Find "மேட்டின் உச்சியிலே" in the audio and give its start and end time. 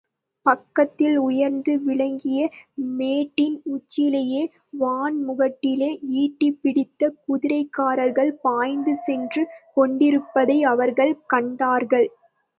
2.91-4.41